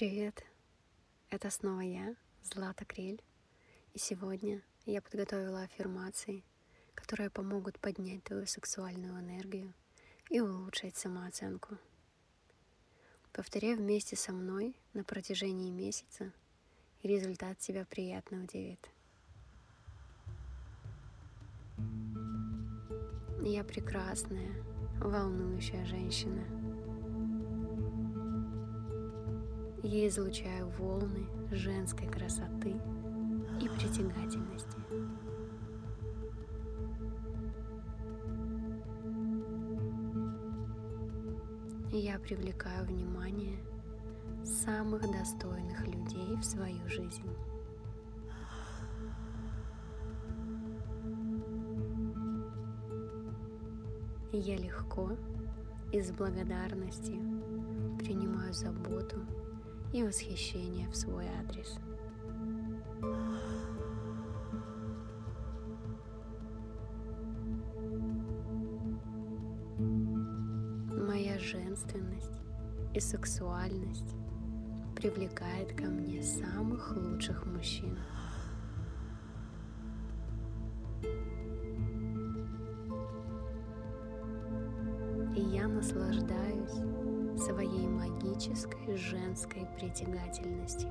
[0.00, 0.42] Привет!
[1.28, 3.22] Это снова я, Злата Крель.
[3.92, 6.42] И сегодня я подготовила аффирмации,
[6.94, 9.74] которые помогут поднять твою сексуальную энергию
[10.30, 11.76] и улучшить самооценку.
[13.34, 16.32] Повторяй вместе со мной на протяжении месяца,
[17.02, 18.88] и результат тебя приятно удивит.
[23.42, 24.50] Я прекрасная,
[24.98, 26.42] волнующая женщина–
[29.82, 32.76] Я излучаю волны женской красоты
[33.60, 34.76] и притягательности.
[41.92, 43.58] Я привлекаю внимание
[44.44, 47.24] самых достойных людей в свою жизнь.
[54.32, 55.12] Я легко
[55.90, 57.16] и с благодарностью
[57.98, 59.16] принимаю заботу
[59.92, 61.78] и восхищение в свой адрес.
[71.08, 72.40] Моя женственность
[72.94, 74.14] и сексуальность
[74.94, 77.98] привлекает ко мне самых лучших мужчин.
[85.34, 87.09] И я наслаждаюсь
[87.40, 90.90] своей магической женской притягательностью.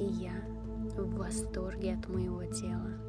[0.00, 0.32] И я
[0.96, 3.06] в восторге от моего тела.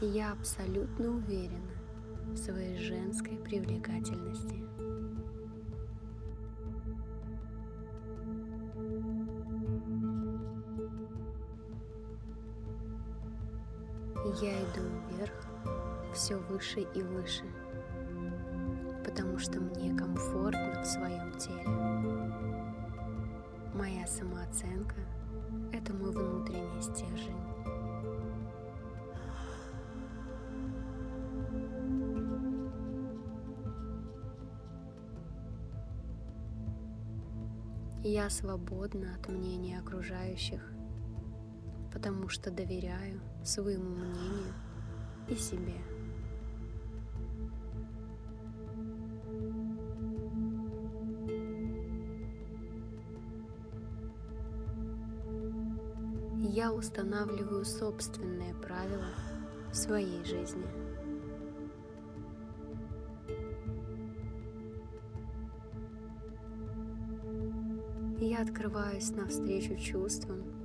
[0.00, 1.74] я абсолютно уверена
[2.28, 4.77] в своей женской привлекательности.
[14.40, 15.32] Я иду вверх,
[16.14, 17.44] все выше и выше,
[19.04, 21.64] потому что мне комфортно в своем теле.
[23.74, 24.96] Моя самооценка–
[25.72, 27.34] это мой внутренний стержень.
[38.04, 40.77] Я свободна от мнения окружающих
[41.98, 44.54] потому что доверяю своему мнению
[45.28, 45.74] и себе.
[56.40, 59.14] Я устанавливаю собственные правила
[59.72, 60.66] в своей жизни.
[68.20, 70.57] Я открываюсь навстречу чувствам,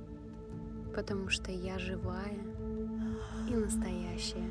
[0.94, 2.38] потому что я живая
[3.48, 4.48] и настоящая.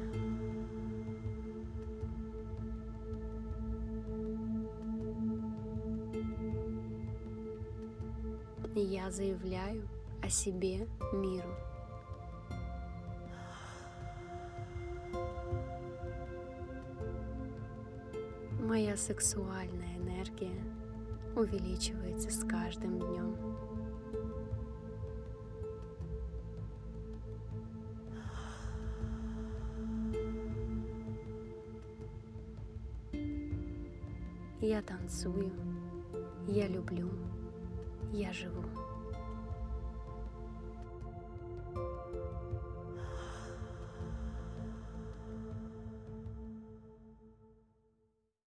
[8.75, 9.87] Я заявляю
[10.21, 11.49] о себе миру.
[18.59, 20.63] Моя сексуальная энергия
[21.35, 23.72] увеличивается с каждым днем.
[34.65, 35.51] Я танцую,
[36.47, 37.09] я люблю,
[38.13, 38.63] я живу.